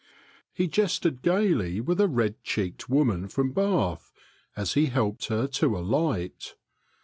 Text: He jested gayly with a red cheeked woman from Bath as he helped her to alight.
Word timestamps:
He 0.51 0.67
jested 0.67 1.21
gayly 1.21 1.79
with 1.79 2.01
a 2.01 2.07
red 2.07 2.41
cheeked 2.43 2.89
woman 2.89 3.27
from 3.27 3.51
Bath 3.51 4.11
as 4.55 4.73
he 4.73 4.87
helped 4.87 5.27
her 5.27 5.45
to 5.45 5.77
alight. 5.77 6.55